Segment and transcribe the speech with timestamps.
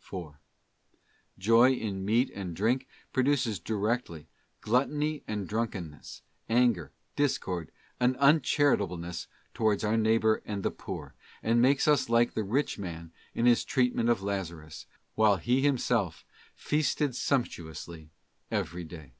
[0.00, 0.40] 4.
[1.38, 4.26] Joy in meat and drink produces directly
[4.60, 7.70] gluttony and drunkenness, anger, discord,
[8.00, 11.14] and uncharitableness towards our neighbour and the poor,
[11.44, 16.24] and makes us like the Rich Man in his treatment of Lazarus, while he himself'
[16.56, 18.08] feasted sump tuously
[18.50, 19.12] every day.